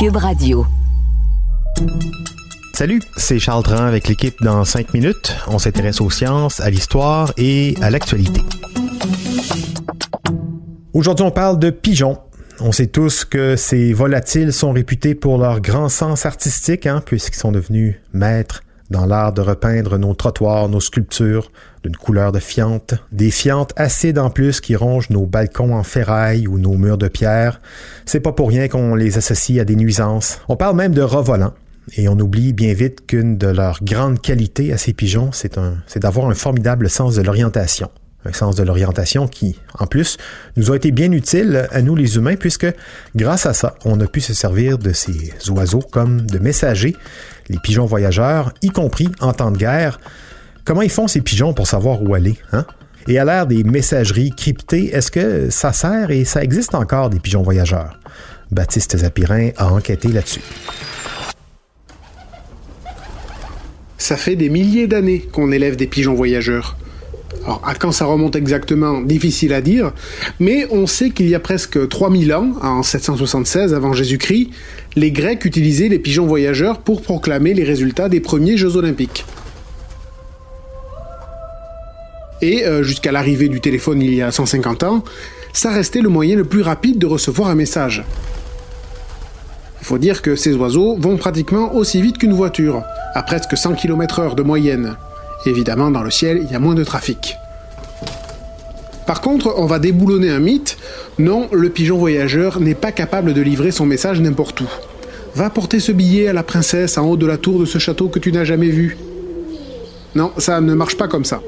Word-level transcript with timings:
Cube 0.00 0.16
Radio. 0.16 0.66
Salut, 2.72 3.02
c'est 3.18 3.38
Charles 3.38 3.62
Tran 3.62 3.84
avec 3.84 4.08
l'équipe 4.08 4.34
dans 4.40 4.64
5 4.64 4.94
minutes. 4.94 5.36
On 5.46 5.58
s'intéresse 5.58 6.00
aux 6.00 6.08
sciences, 6.08 6.58
à 6.60 6.70
l'histoire 6.70 7.34
et 7.36 7.74
à 7.82 7.90
l'actualité. 7.90 8.40
Aujourd'hui, 10.94 11.26
on 11.26 11.30
parle 11.30 11.58
de 11.58 11.68
pigeons. 11.68 12.16
On 12.60 12.72
sait 12.72 12.86
tous 12.86 13.26
que 13.26 13.56
ces 13.56 13.92
volatiles 13.92 14.54
sont 14.54 14.72
réputés 14.72 15.14
pour 15.14 15.36
leur 15.36 15.60
grand 15.60 15.90
sens 15.90 16.24
artistique, 16.24 16.86
hein, 16.86 17.02
puisqu'ils 17.04 17.38
sont 17.38 17.52
devenus 17.52 17.96
maîtres 18.14 18.62
dans 18.90 19.06
l'art 19.06 19.32
de 19.32 19.40
repeindre 19.40 19.98
nos 19.98 20.14
trottoirs, 20.14 20.68
nos 20.68 20.80
sculptures 20.80 21.50
d'une 21.82 21.96
couleur 21.96 22.32
de 22.32 22.40
fiente, 22.40 22.94
des 23.12 23.30
fientes 23.30 23.72
acides 23.76 24.18
en 24.18 24.30
plus 24.30 24.60
qui 24.60 24.76
rongent 24.76 25.10
nos 25.10 25.26
balcons 25.26 25.74
en 25.74 25.82
ferraille 25.82 26.46
ou 26.46 26.58
nos 26.58 26.76
murs 26.76 26.98
de 26.98 27.08
pierre. 27.08 27.60
C'est 28.04 28.20
pas 28.20 28.32
pour 28.32 28.48
rien 28.48 28.68
qu'on 28.68 28.94
les 28.94 29.16
associe 29.16 29.60
à 29.60 29.64
des 29.64 29.76
nuisances. 29.76 30.40
On 30.48 30.56
parle 30.56 30.76
même 30.76 30.94
de 30.94 31.02
rats 31.02 31.22
volants. 31.22 31.54
Et 31.96 32.08
on 32.08 32.18
oublie 32.18 32.52
bien 32.52 32.74
vite 32.74 33.06
qu'une 33.06 33.38
de 33.38 33.48
leurs 33.48 33.82
grandes 33.82 34.20
qualités 34.20 34.72
à 34.72 34.76
ces 34.76 34.92
pigeons, 34.92 35.30
c'est 35.32 35.58
d'avoir 35.98 36.28
un 36.28 36.34
formidable 36.34 36.90
sens 36.90 37.16
de 37.16 37.22
l'orientation 37.22 37.90
un 38.24 38.32
sens 38.32 38.56
de 38.56 38.62
l'orientation 38.62 39.26
qui, 39.28 39.56
en 39.78 39.86
plus, 39.86 40.18
nous 40.56 40.70
a 40.70 40.76
été 40.76 40.90
bien 40.90 41.10
utile 41.12 41.68
à 41.70 41.82
nous 41.82 41.96
les 41.96 42.16
humains, 42.16 42.36
puisque 42.36 42.66
grâce 43.16 43.46
à 43.46 43.54
ça, 43.54 43.74
on 43.84 43.98
a 44.00 44.06
pu 44.06 44.20
se 44.20 44.34
servir 44.34 44.78
de 44.78 44.92
ces 44.92 45.32
oiseaux 45.50 45.82
comme 45.90 46.22
de 46.22 46.38
messagers, 46.38 46.96
les 47.48 47.58
pigeons 47.58 47.86
voyageurs, 47.86 48.52
y 48.62 48.68
compris 48.68 49.08
en 49.20 49.32
temps 49.32 49.50
de 49.50 49.58
guerre. 49.58 50.00
Comment 50.64 50.82
ils 50.82 50.90
font 50.90 51.08
ces 51.08 51.20
pigeons 51.20 51.54
pour 51.54 51.66
savoir 51.66 52.02
où 52.02 52.14
aller, 52.14 52.36
hein? 52.52 52.66
Et 53.08 53.18
à 53.18 53.24
l'ère 53.24 53.46
des 53.46 53.64
messageries 53.64 54.30
cryptées, 54.30 54.94
est-ce 54.94 55.10
que 55.10 55.48
ça 55.48 55.72
sert 55.72 56.10
et 56.10 56.24
ça 56.24 56.44
existe 56.44 56.74
encore 56.74 57.08
des 57.08 57.18
pigeons 57.18 57.42
voyageurs? 57.42 57.98
Baptiste 58.50 58.96
Zapirin 58.98 59.50
a 59.56 59.72
enquêté 59.72 60.08
là-dessus. 60.08 60.42
Ça 63.96 64.16
fait 64.16 64.36
des 64.36 64.50
milliers 64.50 64.86
d'années 64.86 65.20
qu'on 65.20 65.50
élève 65.50 65.76
des 65.76 65.86
pigeons 65.86 66.14
voyageurs. 66.14 66.76
Alors, 67.44 67.62
à 67.64 67.74
quand 67.74 67.92
ça 67.92 68.04
remonte 68.04 68.36
exactement, 68.36 69.00
difficile 69.00 69.52
à 69.52 69.60
dire, 69.60 69.92
mais 70.40 70.66
on 70.70 70.86
sait 70.86 71.10
qu'il 71.10 71.28
y 71.28 71.34
a 71.34 71.40
presque 71.40 71.88
3000 71.88 72.34
ans, 72.34 72.52
en 72.60 72.82
776 72.82 73.72
avant 73.72 73.92
Jésus-Christ, 73.92 74.50
les 74.96 75.10
Grecs 75.10 75.44
utilisaient 75.44 75.88
les 75.88 75.98
pigeons 75.98 76.26
voyageurs 76.26 76.78
pour 76.78 77.02
proclamer 77.02 77.54
les 77.54 77.64
résultats 77.64 78.08
des 78.08 78.20
premiers 78.20 78.56
Jeux 78.56 78.76
olympiques. 78.76 79.24
Et 82.42 82.64
euh, 82.64 82.82
jusqu'à 82.82 83.12
l'arrivée 83.12 83.48
du 83.48 83.60
téléphone 83.60 84.00
il 84.02 84.14
y 84.14 84.22
a 84.22 84.30
150 84.30 84.82
ans, 84.82 85.04
ça 85.52 85.70
restait 85.70 86.00
le 86.00 86.08
moyen 86.08 86.36
le 86.36 86.44
plus 86.44 86.62
rapide 86.62 86.98
de 86.98 87.06
recevoir 87.06 87.50
un 87.50 87.54
message. 87.54 88.04
Il 89.80 89.86
faut 89.86 89.98
dire 89.98 90.22
que 90.22 90.36
ces 90.36 90.54
oiseaux 90.54 90.96
vont 90.98 91.16
pratiquement 91.16 91.74
aussi 91.74 92.00
vite 92.00 92.18
qu'une 92.18 92.32
voiture, 92.32 92.82
à 93.14 93.22
presque 93.22 93.56
100 93.56 93.74
km/h 93.74 94.34
de 94.34 94.42
moyenne. 94.42 94.96
Évidemment, 95.46 95.90
dans 95.90 96.02
le 96.02 96.10
ciel, 96.10 96.42
il 96.44 96.52
y 96.52 96.54
a 96.54 96.58
moins 96.58 96.74
de 96.74 96.84
trafic. 96.84 97.38
Par 99.06 99.20
contre, 99.20 99.54
on 99.56 99.66
va 99.66 99.78
déboulonner 99.78 100.30
un 100.30 100.38
mythe. 100.38 100.76
Non, 101.18 101.48
le 101.52 101.68
pigeon 101.70 101.98
voyageur 101.98 102.60
n'est 102.60 102.74
pas 102.74 102.92
capable 102.92 103.34
de 103.34 103.40
livrer 103.40 103.70
son 103.70 103.86
message 103.86 104.20
n'importe 104.20 104.60
où. 104.60 104.68
Va 105.34 105.50
porter 105.50 105.80
ce 105.80 105.92
billet 105.92 106.28
à 106.28 106.32
la 106.32 106.42
princesse 106.42 106.98
en 106.98 107.06
haut 107.06 107.16
de 107.16 107.26
la 107.26 107.36
tour 107.36 107.58
de 107.58 107.64
ce 107.64 107.78
château 107.78 108.08
que 108.08 108.18
tu 108.18 108.32
n'as 108.32 108.44
jamais 108.44 108.68
vu. 108.68 108.98
Non, 110.14 110.32
ça 110.38 110.60
ne 110.60 110.74
marche 110.74 110.96
pas 110.96 111.08
comme 111.08 111.24
ça. 111.24 111.40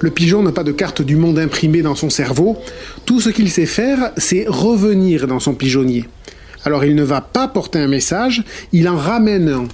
Le 0.00 0.10
pigeon 0.10 0.42
n'a 0.42 0.52
pas 0.52 0.62
de 0.62 0.72
carte 0.72 1.02
du 1.02 1.16
monde 1.16 1.38
imprimée 1.38 1.82
dans 1.82 1.94
son 1.94 2.10
cerveau. 2.10 2.56
Tout 3.04 3.20
ce 3.20 3.30
qu'il 3.30 3.50
sait 3.50 3.66
faire, 3.66 4.12
c'est 4.16 4.44
revenir 4.46 5.26
dans 5.26 5.40
son 5.40 5.54
pigeonnier. 5.54 6.04
Alors 6.64 6.84
il 6.84 6.94
ne 6.94 7.02
va 7.02 7.20
pas 7.20 7.48
porter 7.48 7.78
un 7.78 7.88
message, 7.88 8.44
il 8.72 8.88
en 8.88 8.96
ramène 8.96 9.48
un. 9.48 9.68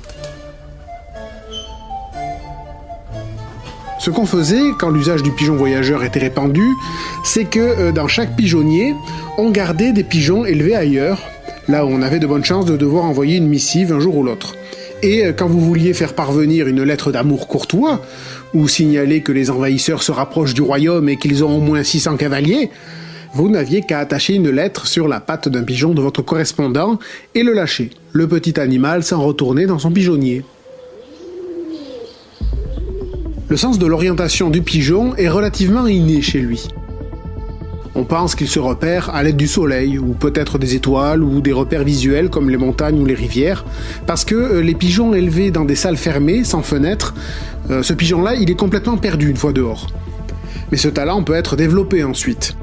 Ce 4.04 4.10
qu'on 4.10 4.26
faisait 4.26 4.72
quand 4.78 4.90
l'usage 4.90 5.22
du 5.22 5.30
pigeon 5.30 5.56
voyageur 5.56 6.04
était 6.04 6.20
répandu, 6.20 6.74
c'est 7.24 7.46
que 7.46 7.58
euh, 7.58 7.90
dans 7.90 8.06
chaque 8.06 8.36
pigeonnier, 8.36 8.94
on 9.38 9.50
gardait 9.50 9.94
des 9.94 10.04
pigeons 10.04 10.44
élevés 10.44 10.76
ailleurs, 10.76 11.22
là 11.68 11.86
où 11.86 11.88
on 11.88 12.02
avait 12.02 12.18
de 12.18 12.26
bonnes 12.26 12.44
chances 12.44 12.66
de 12.66 12.76
devoir 12.76 13.06
envoyer 13.06 13.38
une 13.38 13.48
missive 13.48 13.94
un 13.94 14.00
jour 14.00 14.18
ou 14.18 14.22
l'autre. 14.22 14.56
Et 15.02 15.24
euh, 15.24 15.32
quand 15.32 15.46
vous 15.46 15.58
vouliez 15.58 15.94
faire 15.94 16.12
parvenir 16.12 16.68
une 16.68 16.82
lettre 16.82 17.12
d'amour 17.12 17.48
courtois, 17.48 18.02
ou 18.52 18.68
signaler 18.68 19.22
que 19.22 19.32
les 19.32 19.50
envahisseurs 19.50 20.02
se 20.02 20.12
rapprochent 20.12 20.52
du 20.52 20.60
royaume 20.60 21.08
et 21.08 21.16
qu'ils 21.16 21.42
ont 21.42 21.56
au 21.56 21.60
moins 21.60 21.82
600 21.82 22.18
cavaliers, 22.18 22.68
vous 23.32 23.48
n'aviez 23.48 23.80
qu'à 23.80 24.00
attacher 24.00 24.34
une 24.34 24.50
lettre 24.50 24.86
sur 24.86 25.08
la 25.08 25.20
patte 25.20 25.48
d'un 25.48 25.62
pigeon 25.62 25.94
de 25.94 26.02
votre 26.02 26.20
correspondant 26.20 26.98
et 27.34 27.42
le 27.42 27.54
lâcher. 27.54 27.88
Le 28.12 28.28
petit 28.28 28.60
animal 28.60 29.02
s'en 29.02 29.22
retournait 29.22 29.64
dans 29.64 29.78
son 29.78 29.90
pigeonnier. 29.90 30.44
Le 33.54 33.58
sens 33.58 33.78
de 33.78 33.86
l'orientation 33.86 34.50
du 34.50 34.62
pigeon 34.62 35.14
est 35.14 35.28
relativement 35.28 35.86
inné 35.86 36.22
chez 36.22 36.40
lui. 36.40 36.66
On 37.94 38.02
pense 38.02 38.34
qu'il 38.34 38.48
se 38.48 38.58
repère 38.58 39.14
à 39.14 39.22
l'aide 39.22 39.36
du 39.36 39.46
soleil, 39.46 39.96
ou 39.96 40.14
peut-être 40.14 40.58
des 40.58 40.74
étoiles, 40.74 41.22
ou 41.22 41.40
des 41.40 41.52
repères 41.52 41.84
visuels 41.84 42.30
comme 42.30 42.50
les 42.50 42.56
montagnes 42.56 43.00
ou 43.00 43.06
les 43.06 43.14
rivières, 43.14 43.64
parce 44.08 44.24
que 44.24 44.34
euh, 44.34 44.60
les 44.60 44.74
pigeons 44.74 45.14
élevés 45.14 45.52
dans 45.52 45.64
des 45.64 45.76
salles 45.76 45.96
fermées, 45.96 46.42
sans 46.42 46.62
fenêtre, 46.62 47.14
euh, 47.70 47.84
ce 47.84 47.92
pigeon-là, 47.92 48.34
il 48.34 48.50
est 48.50 48.56
complètement 48.56 48.96
perdu 48.96 49.30
une 49.30 49.36
fois 49.36 49.52
dehors. 49.52 49.86
Mais 50.72 50.76
ce 50.76 50.88
talent 50.88 51.22
peut 51.22 51.34
être 51.34 51.54
développé 51.54 52.02
ensuite. 52.02 52.56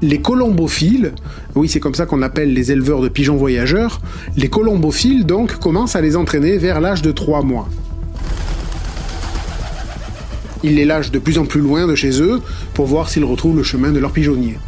Les 0.00 0.22
colombophiles, 0.22 1.12
oui 1.54 1.68
c'est 1.68 1.80
comme 1.80 1.94
ça 1.94 2.06
qu'on 2.06 2.22
appelle 2.22 2.54
les 2.54 2.72
éleveurs 2.72 3.02
de 3.02 3.10
pigeons 3.10 3.36
voyageurs, 3.36 4.00
les 4.38 4.48
colombophiles 4.48 5.26
donc 5.26 5.58
commencent 5.58 5.96
à 5.96 6.00
les 6.00 6.16
entraîner 6.16 6.56
vers 6.56 6.80
l'âge 6.80 7.02
de 7.02 7.12
3 7.12 7.42
mois. 7.42 7.68
Ils 10.62 10.74
les 10.74 10.84
lâchent 10.84 11.10
de 11.10 11.18
plus 11.18 11.38
en 11.38 11.44
plus 11.44 11.60
loin 11.60 11.86
de 11.86 11.94
chez 11.94 12.22
eux 12.22 12.40
pour 12.74 12.86
voir 12.86 13.08
s'ils 13.08 13.24
retrouvent 13.24 13.56
le 13.56 13.62
chemin 13.62 13.92
de 13.92 13.98
leur 13.98 14.12
pigeonnier. 14.12 14.58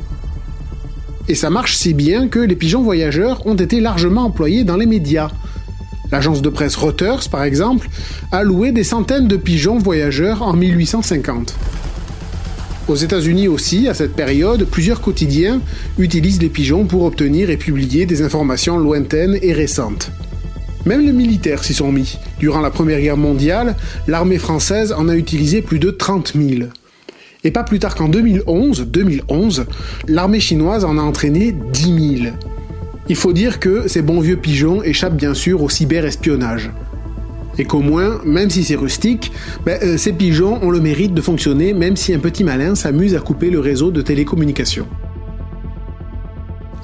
Et 1.29 1.35
ça 1.35 1.51
marche 1.51 1.77
si 1.77 1.93
bien 1.93 2.29
que 2.29 2.39
les 2.39 2.57
pigeons 2.57 2.83
voyageurs 2.83 3.47
ont 3.47 3.55
été 3.55 3.81
largement 3.81 4.25
employés 4.25 4.65
dans 4.65 4.77
les 4.77 4.87
médias. 4.87 5.31
L'agence 6.11 6.41
de 6.41 6.49
presse 6.49 6.77
Reuters, 6.77 7.29
par 7.31 7.43
exemple, 7.43 7.89
a 8.33 8.43
loué 8.43 8.73
des 8.73 8.85
centaines 8.85 9.29
de 9.29 9.37
pigeons 9.37 9.79
voyageurs 9.79 10.43
en 10.43 10.55
1850. 10.55 11.55
Aux 12.89 12.95
États-Unis 12.95 13.49
aussi, 13.49 13.89
à 13.89 13.93
cette 13.93 14.15
période, 14.15 14.65
plusieurs 14.65 15.03
quotidiens 15.03 15.61
utilisent 15.99 16.41
les 16.41 16.49
pigeons 16.49 16.87
pour 16.87 17.05
obtenir 17.05 17.51
et 17.51 17.59
publier 17.59 18.07
des 18.07 18.23
informations 18.23 18.79
lointaines 18.79 19.39
et 19.43 19.53
récentes. 19.53 20.11
Même 20.89 21.05
les 21.05 21.13
militaires 21.13 21.65
s'y 21.65 21.75
sont 21.75 21.93
mis. 21.93 22.17
Durant 22.39 22.63
la 22.63 22.71
Première 22.71 22.99
Guerre 22.99 23.19
mondiale, 23.19 23.77
l'armée 24.07 24.39
française 24.39 24.95
en 24.97 25.07
a 25.11 25.17
utilisé 25.17 25.61
plus 25.61 25.79
de 25.79 25.91
30 25.91 26.33
000. 26.35 26.71
Et 27.45 27.51
pas 27.51 27.63
plus 27.63 27.79
tard 27.79 27.95
qu'en 27.95 28.09
2011, 28.09 28.87
2011, 28.87 29.67
l'armée 30.07 30.41
chinoise 30.41 30.87
en 30.87 30.97
a 30.97 31.03
entraîné 31.03 31.53
10 31.75 32.21
000. 32.23 32.35
Il 33.11 33.17
faut 33.17 33.35
dire 33.35 33.61
que 33.61 33.87
ces 33.87 34.01
bons 34.01 34.21
vieux 34.21 34.39
pigeons 34.39 34.83
échappent 34.83 35.17
bien 35.17 35.35
sûr 35.35 35.63
au 35.63 35.69
cyberespionnage. 35.69 36.71
Et 37.59 37.67
qu'au 37.67 37.81
moins, 37.81 38.23
même 38.25 38.49
si 38.49 38.65
c'est 38.65 38.75
rustique, 38.75 39.31
ben, 39.67 39.79
euh, 39.83 39.99
ces 39.99 40.15
pigeons 40.15 40.59
ont 40.63 40.71
le 40.71 40.81
mérite 40.81 41.13
de 41.13 41.21
fonctionner 41.21 41.75
même 41.75 41.97
si 41.97 42.15
un 42.15 42.19
petit 42.19 42.45
malin 42.45 42.75
s'amuse 42.75 43.15
à 43.15 43.19
couper 43.19 43.51
le 43.51 43.61
réseau 43.61 43.91
de 43.91 44.01
télécommunications. 44.01 44.87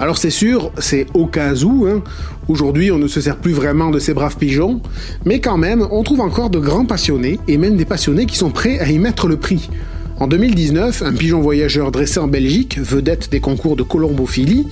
Alors 0.01 0.19
c'est 0.19 0.31
sûr, 0.31 0.73
c'est 0.79 1.07
au 1.15 1.27
cas 1.27 1.55
où, 1.63 1.87
hein. 1.87 2.03
aujourd'hui 2.49 2.91
on 2.91 2.99
ne 2.99 3.07
se 3.07 3.21
sert 3.21 3.37
plus 3.37 3.53
vraiment 3.53 3.91
de 3.91 3.99
ces 3.99 4.13
braves 4.13 4.37
pigeons, 4.37 4.81
mais 5.25 5.41
quand 5.41 5.57
même 5.57 5.87
on 5.91 6.03
trouve 6.03 6.21
encore 6.21 6.51
de 6.51 6.59
grands 6.59 6.85
passionnés, 6.85 7.39
et 7.47 7.59
même 7.59 7.77
des 7.77 7.85
passionnés 7.85 8.27
qui 8.27 8.37
sont 8.37 8.51
prêts 8.51 8.81
à 8.81 8.91
y 8.91 8.99
mettre 8.99 9.29
le 9.29 9.37
prix. 9.37 9.71
En 10.19 10.27
2019, 10.27 11.03
un 11.03 11.13
pigeon 11.13 11.41
voyageur 11.41 11.91
dressé 11.91 12.19
en 12.21 12.29
Belgique, 12.29 12.79
vedette 12.79 13.31
des 13.31 13.41
concours 13.41 13.77
de 13.77 13.83
colombophilie, 13.83 14.67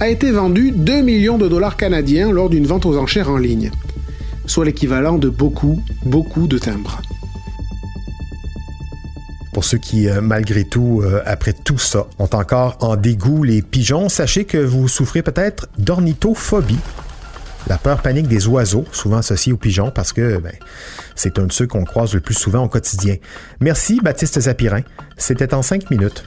a 0.00 0.08
été 0.08 0.30
vendu 0.30 0.72
2 0.72 1.02
millions 1.02 1.38
de 1.38 1.48
dollars 1.48 1.76
canadiens 1.76 2.30
lors 2.30 2.48
d'une 2.48 2.66
vente 2.66 2.86
aux 2.86 2.96
enchères 2.96 3.30
en 3.30 3.36
ligne, 3.36 3.70
soit 4.46 4.64
l'équivalent 4.64 5.18
de 5.18 5.28
beaucoup, 5.28 5.80
beaucoup 6.04 6.46
de 6.46 6.58
timbres. 6.58 7.00
Pour 9.58 9.64
ceux 9.64 9.78
qui, 9.78 10.08
euh, 10.08 10.20
malgré 10.20 10.62
tout, 10.62 11.02
euh, 11.02 11.20
après 11.26 11.52
tout 11.52 11.78
ça, 11.78 12.06
ont 12.20 12.30
encore 12.32 12.78
en 12.78 12.94
dégoût 12.94 13.42
les 13.42 13.60
pigeons, 13.60 14.08
sachez 14.08 14.44
que 14.44 14.56
vous 14.56 14.86
souffrez 14.86 15.20
peut-être 15.20 15.66
d'ornithophobie. 15.78 16.78
La 17.66 17.76
peur 17.76 18.00
panique 18.00 18.28
des 18.28 18.46
oiseaux, 18.46 18.84
souvent 18.92 19.16
associée 19.16 19.52
aux 19.52 19.56
pigeons, 19.56 19.90
parce 19.90 20.12
que 20.12 20.36
ben, 20.36 20.52
c'est 21.16 21.40
un 21.40 21.46
de 21.46 21.52
ceux 21.52 21.66
qu'on 21.66 21.82
croise 21.82 22.14
le 22.14 22.20
plus 22.20 22.34
souvent 22.34 22.62
au 22.62 22.68
quotidien. 22.68 23.16
Merci, 23.58 23.98
Baptiste 24.00 24.38
Zapirin. 24.38 24.82
C'était 25.16 25.52
en 25.52 25.62
cinq 25.62 25.90
minutes. 25.90 26.22